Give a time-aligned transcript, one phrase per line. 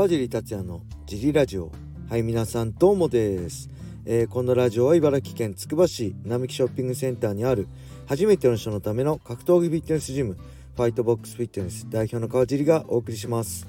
[0.00, 1.70] 川尻達也のジリラジオ。
[2.08, 3.68] はい皆さんどうもです、
[4.06, 7.68] えー、このラジオは茨城県つくば市並木ショッピングセンターにある
[8.06, 10.38] 初めての人のための格闘技フィットネスジム
[10.74, 13.68] ファイトボックスフィットネス代表の川尻がお送りします。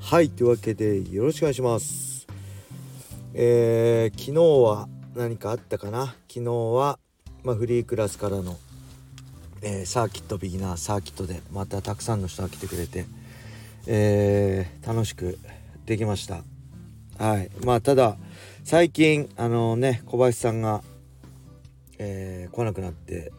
[0.00, 2.26] はいというわけでよろしくお願いします。
[3.34, 6.16] えー、昨日は何かあったかな？
[6.26, 6.98] 昨日は、
[7.44, 8.56] まあ、フリークラスからの、
[9.60, 13.04] えー、サーキットビギナーサーキットでまたたくさんの人が来てくれて
[13.88, 15.38] えー、楽しく
[15.86, 16.44] できました。
[17.18, 17.50] はい。
[17.64, 18.18] まあただ
[18.64, 20.82] 最近あのね小林さんが、
[21.98, 23.32] えー、来なくなって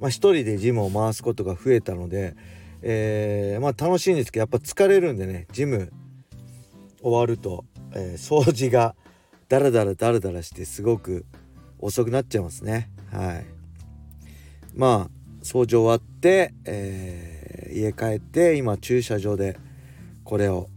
[0.00, 2.34] まあ一人でジムを回すことが増えたので
[2.82, 5.92] えー、まあ楽しいんですけどやっぱ疲れるんでねジム
[7.02, 8.94] 終わると、えー、掃除が
[9.48, 11.26] ダラダラダラダラしてすごく
[11.78, 12.90] 遅くなっちゃいますね。
[13.10, 13.46] はい。
[14.74, 15.10] まあ
[15.42, 19.58] 掃除終わって、えー、家帰って今駐車場で
[20.24, 20.68] これを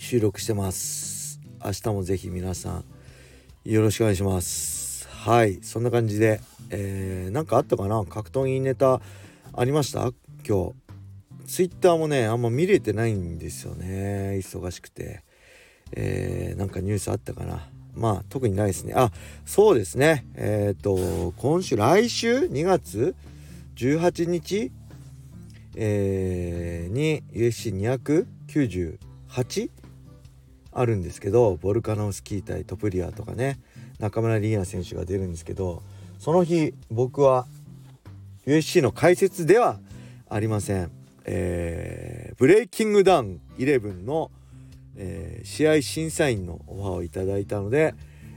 [0.00, 1.40] 収録してます。
[1.62, 2.84] 明日もぜひ皆さん
[3.64, 5.08] よろしくお願いします。
[5.08, 6.40] はいそんな感じで
[6.70, 8.04] えー、かあったかな？
[8.04, 9.00] 格闘技ネタ
[9.52, 10.12] ありました？
[10.48, 10.74] 今日。
[11.46, 14.38] ツイッターもねあんま見れてないんですよね。
[14.40, 15.24] 忙しくて。
[15.92, 17.68] えー、なんかニュースあったかな？
[17.94, 18.92] まあ特にないですね。
[18.96, 19.10] あ
[19.44, 20.24] そうですね。
[20.36, 23.16] えっ、ー、と今週来週？2月
[23.74, 24.70] ？18日？
[25.74, 29.70] えー、に USC298
[30.80, 33.58] あるんですけどボルカノフスキー対トプリアとかね
[33.98, 35.82] 中村リーナ選手が出るんですけど
[36.18, 37.46] その日僕は
[38.46, 39.78] USC の解説では
[40.28, 40.90] ありません、
[41.24, 44.30] えー、ブレイキングダウン11の、
[44.96, 47.94] えー、試合審査員のオファーをいただいたので、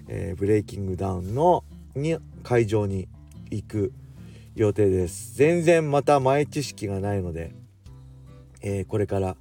[0.08, 1.64] えー、ブレイキングダウンの
[1.96, 3.08] に会場に
[3.50, 3.94] 行く
[4.56, 5.36] 予定です。
[5.36, 7.54] 全然また前知識がないので、
[8.62, 9.36] えー、これから、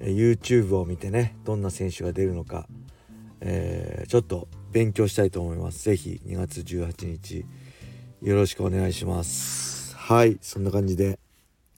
[0.00, 2.66] YouTube を見てねどんな選手が出るのか、
[3.40, 5.84] えー、ちょっと勉強したいと思います。
[5.84, 7.44] 是非2月18日
[8.22, 9.96] よろしくお願いします。
[9.96, 11.18] はいそんな感じで、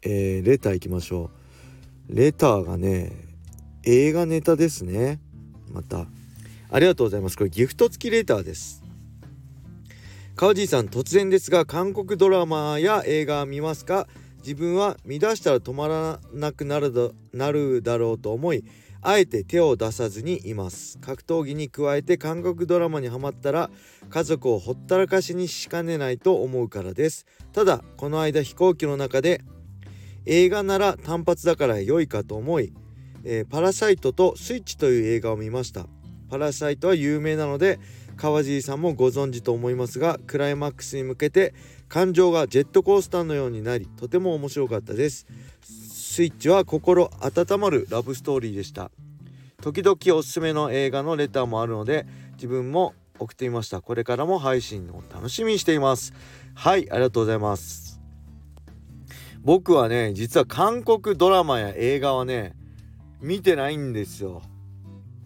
[0.03, 1.31] えレターいきましょ
[2.09, 2.15] う。
[2.15, 3.13] レターがね
[3.85, 5.21] 映画ネタですね。
[5.71, 6.07] また。
[6.71, 7.37] ありがとうございます。
[7.37, 8.83] これギフト付きレターです。
[10.35, 14.09] 川地さん突然ですが韓国ドラマや映画見ますか？
[14.43, 18.65] 自分は見出したら止まらなくなるだなるだろうと思い
[19.01, 20.97] あえて手を出さずにいます。
[20.99, 23.69] 格闘技に加えて韓国ドラマにはまったら
[24.11, 27.27] 家族をほったらかしにしかねないと思うからです。
[27.53, 29.41] ただこの間飛行機の中で
[30.25, 32.73] 映画なら単発だから良いかと思い、
[33.25, 35.87] えー、パラサイトとスイッチという映画を見ました。
[36.31, 37.81] パラサイトは有名なので
[38.23, 41.55] 川尻さんもご存知と思いますがクライマックスに向けて
[41.89, 45.27] 感情がジェットコースターのようになりとても面白かったです。
[45.61, 48.93] スイッチは心温まるラブストーリーでした。
[49.61, 53.81] 時々おすすめの映画のレターもあるので自分も送ってみました。
[53.81, 56.15] これからも配信を楽しみにしています。
[56.55, 58.01] はいありがとうございます。
[59.41, 62.55] 僕はね実は韓国ドラマや映画はね
[63.21, 64.43] 見てないんですよ。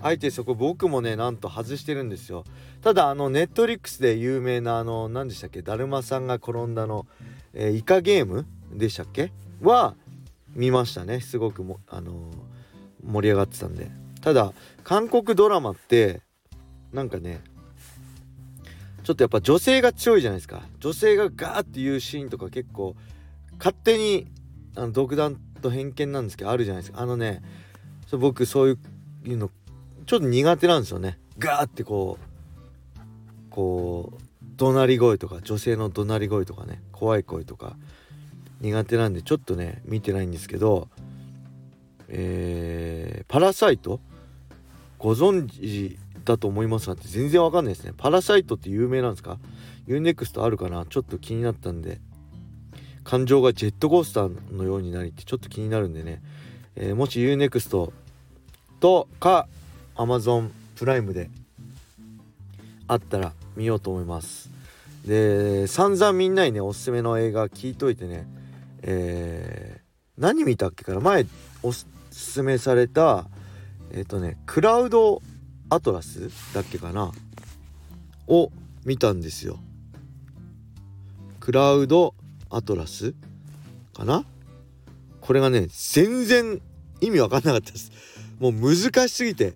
[0.00, 2.44] あえてそこ僕もねなんと外してるんですよ。
[2.86, 5.60] ただあのネットリックスで有名なあの何でしたっけ？
[5.60, 7.04] だるまさんが転んだの、
[7.52, 9.32] えー、イカゲームでしたっけ？
[9.60, 9.96] は
[10.54, 11.18] 見ましたね。
[11.18, 12.14] すごくもあのー、
[13.02, 13.90] 盛り上がってたんで。
[14.20, 14.52] ただ
[14.84, 16.20] 韓国ドラマって
[16.92, 17.40] なんかね
[19.02, 20.62] ちょっとやっぱ女性が強いじゃないですか。
[20.78, 22.94] 女性がガーっていうシーンとか結構
[23.58, 24.28] 勝手に
[24.76, 27.00] あの独断と偏見なんですけどあるじゃないですか。
[27.02, 27.42] あのね
[28.12, 28.78] 僕そう
[29.24, 29.50] いうの
[30.06, 31.18] ちょっと苦手なんですよね。
[31.36, 32.25] ガーってこう
[33.56, 34.22] こう
[34.56, 37.76] 怒鳴り声とか女性の怒鳴り声とかね怖い声とか
[38.60, 40.88] 苦手なんでちょっとね見てないんですけど
[42.08, 43.98] えー、パラサイト？
[44.98, 47.92] ご存知だと思いますがって全然わかんないですね。
[47.96, 49.38] パラサイトって有名なんですか
[49.88, 50.86] ？UNEXT あるかな？
[50.86, 51.98] ちょっと気になったんで
[53.02, 56.22] 感情がジェットコースターのようになりってちょっと気になるんでね、
[56.76, 57.92] えー、もし UNEXT
[58.78, 59.48] とか
[59.96, 61.28] Amazon プライムで
[62.86, 64.50] あったら見ようと思います。
[65.06, 68.26] で散々みんなにねおすすめの映画聞いといてね。
[68.82, 71.26] えー、何見たっけから前
[71.62, 73.26] おすすめされた
[73.92, 75.22] えっ、ー、とねクラウド
[75.70, 77.12] アトラスだっけかな？
[78.28, 78.50] を
[78.84, 79.58] 見たんですよ。
[81.40, 82.14] クラウド
[82.50, 83.14] アトラス
[83.94, 84.24] かな？
[85.20, 86.60] これがね全然
[87.00, 87.90] 意味わかんなかったです。
[88.38, 89.54] もう難しすぎて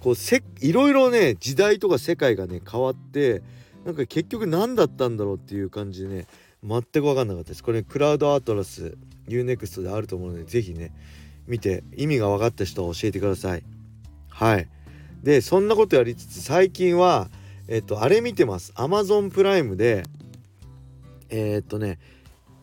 [0.00, 3.42] こうせいろいろね時代とか世界がね変わって
[3.84, 6.26] なんか結局何だったんだろうっていう感じでね
[6.62, 7.62] 全く分かんなかったです。
[7.62, 8.96] これクラウドアトラス
[9.28, 10.92] UNEXT であると思うので是非ね
[11.46, 13.62] 見て意味が分かった人は教えてください。
[14.28, 14.68] はい。
[15.22, 17.30] でそんなことやりつつ最近は
[17.68, 18.72] えっとあれ見てます。
[18.76, 20.04] Amazon プライムで
[21.28, 21.98] えー、っとね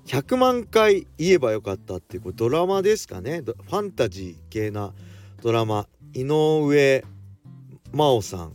[0.06, 3.42] 100万回言えばよかったっていうドラマですかね。
[3.42, 4.94] ファンタジー系な
[5.42, 5.88] ドラマ。
[6.14, 7.04] 井上
[7.94, 8.54] 真央さん。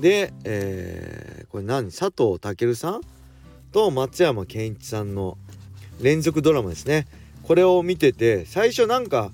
[0.00, 1.86] で、えー、これ何？
[1.92, 3.00] 佐藤健さん
[3.72, 5.38] と松山ケンイチさんの
[6.00, 7.06] 連続ドラマですね。
[7.42, 9.32] これを見てて最初なんか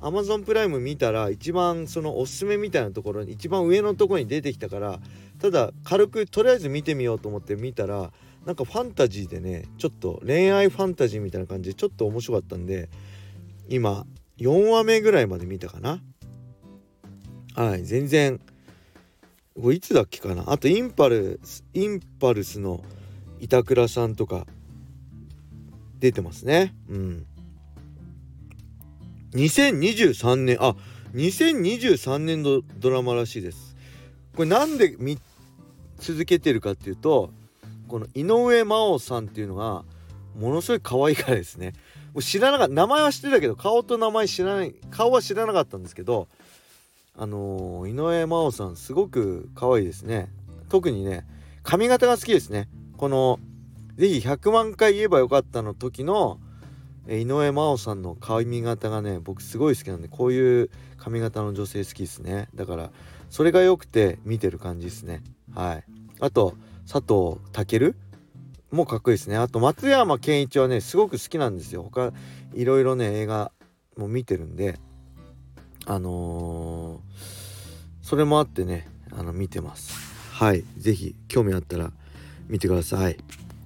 [0.00, 5.00] Amazon プライム見たら一番そのおすすめみたいなところに一番上のところに出てきたから
[5.40, 8.12] ただ軽くとりあえず見てみようと思って見たら
[8.46, 12.88] なんかファンタジーでねちょっと恋愛ファンタジーみたいな感じでちょっと面白かったんで
[13.68, 14.06] 今
[14.38, 16.00] 4話目ぐらいまで見たかな。
[17.54, 18.40] はい全然
[19.60, 20.44] これいつだっけかな？
[20.46, 22.84] あとインパルスインパルスの
[23.40, 24.46] 板倉さんとか
[25.98, 26.74] 出てますね。
[26.88, 27.26] うん。
[29.32, 30.74] 2023年あ
[31.14, 33.76] 2023年のドラマらしいです。
[34.36, 35.18] これなんで見
[35.98, 37.32] 続けてるかっていうと
[37.88, 39.84] この井上真央さんっていうのが
[40.38, 41.72] ものすごい可愛いからですね。
[42.14, 46.28] もう知らなかった名前は知ってたけど顔と名前知らない顔は知らなかったんですけど
[47.18, 50.30] あのー、井上真央さんすごく可愛いですね。
[50.68, 51.26] 特にね
[51.64, 52.68] 髪型が好きですね。
[52.96, 53.40] この
[53.96, 56.38] 是非100万回言えばよかったの時の
[57.08, 62.48] 井上真央さんの髪型がね僕すごい好きなんでこういう髪型の女性好きですね。
[62.54, 62.90] だから
[63.30, 65.22] それが良くて見てる感じですね。
[65.52, 65.84] はい。
[66.20, 66.54] あと
[66.90, 67.96] 佐藤健
[68.70, 69.36] もかっこいいですね。
[69.36, 71.82] あと松山ケンイチはねすごく好きなんですよ。
[71.82, 72.12] 他
[72.54, 73.50] いろいろね映画
[73.96, 74.78] も見てるんで
[75.86, 76.67] あのー、
[78.08, 79.92] それもあってねあの見てます。
[80.32, 80.64] はい。
[80.78, 81.92] 是非興味あったら
[82.48, 83.18] 見てください。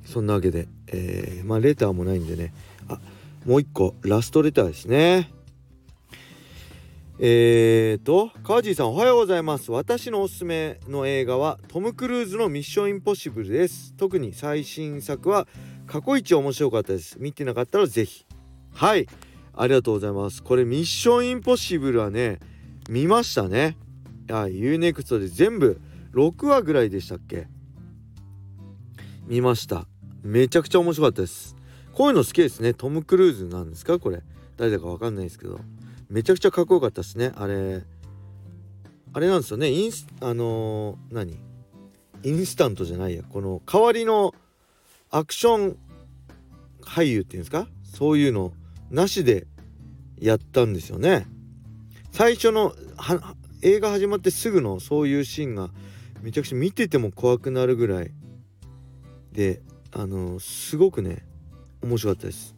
[0.04, 2.52] そんなわけでえー、まあレターもないんでね。
[2.88, 2.98] あ
[3.46, 5.30] もう一個ラストレターですね。
[7.20, 9.70] えーと川地さんおはようございます。
[9.70, 13.94] 私のおすすめの映画はトム・クルーズのミッションインポッシブルです。
[13.96, 15.46] 特に最新作は
[15.86, 17.16] 過去一面白かったです。
[17.20, 18.26] 見てなかったらぜひ。
[18.74, 19.06] はい。
[19.54, 20.42] ありがとうございます。
[20.42, 22.40] これミッションインポッシブルはね
[22.90, 23.76] 見ましたね。
[24.32, 25.78] はい UNEXT で全部
[26.14, 27.48] 6話ぐらいでしたっけ？
[29.26, 29.86] 見ました。
[30.22, 31.54] めちゃくちゃ面白かったです。
[31.92, 32.72] こういうの好きですね。
[32.72, 33.98] トム・クルーズなんですか？
[33.98, 34.22] これ。
[34.56, 35.60] 誰だかわかんないですけど。
[36.08, 37.32] めちゃくちゃかっこよかったですね。
[37.36, 37.82] あれ。
[39.12, 39.70] あれなんですよね。
[39.70, 41.38] インスあのー、何？
[42.22, 43.22] インスタントじゃないや。
[43.22, 44.34] この代わりの
[45.10, 45.76] アクション
[46.80, 47.66] 俳優っていうんですか？
[47.84, 48.54] そういうの
[48.90, 49.46] なしで
[50.18, 51.26] やったんですよね。
[52.12, 52.74] 最初の
[53.62, 55.70] 映画始まってすぐのそういうシーンが
[56.20, 58.12] めちゃくちゃ見てても怖くなるぐらい
[59.32, 59.62] で
[59.92, 61.24] あのすごくね
[61.82, 62.54] 面白かったです。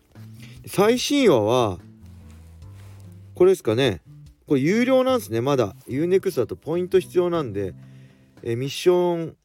[0.66, 1.78] 最新話は
[3.34, 4.00] これですかね。
[4.46, 5.40] これ有料なんですね。
[5.40, 5.74] まだ。
[5.88, 7.74] UNEXT だとポイント必要なんで
[8.42, 9.36] えミッション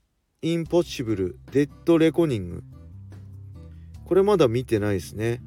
[0.41, 2.63] インポッシブルデッドレコニング。
[4.06, 5.41] これまだ見てないですね。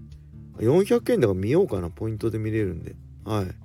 [0.59, 1.91] 400円だから見ようかな。
[1.91, 2.95] ポイントで見れるんで。
[3.25, 3.62] はい。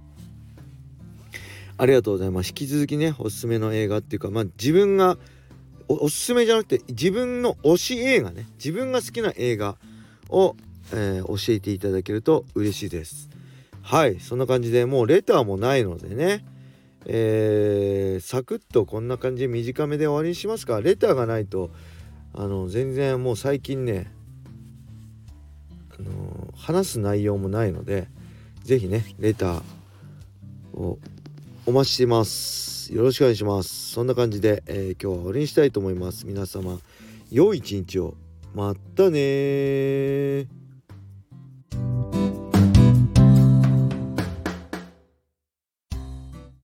[1.77, 2.49] ありがとうございます。
[2.49, 5.17] 引き続きねおすすめの映画っていうかまあ自分が
[5.87, 9.77] おすすめじゃなくて自分の推し映画ね自分が好きな映画
[10.29, 10.55] を、
[10.91, 13.29] えー、教えていただけると嬉しいです。
[13.81, 16.43] はいそんな感じでもうレターもないのでね
[17.09, 20.81] えー、サクッとこんな感じで短めで終わりにしますか。
[20.81, 21.71] レターがないと
[22.33, 24.11] あの全然もう最近ね
[25.97, 28.09] あの話す内容もないので
[28.63, 29.61] 是非ねレター
[30.73, 30.99] を
[31.67, 32.93] お待ちしてます。
[32.93, 33.91] よろしくお願いします。
[33.91, 36.25] そんな感じで、えー、今日は終わりにしたいと思います。
[36.25, 36.79] 皆様
[37.29, 38.15] 良い一日を。
[38.55, 40.47] またね